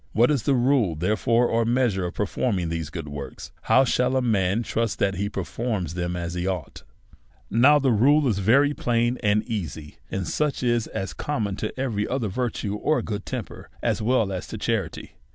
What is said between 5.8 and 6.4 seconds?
them as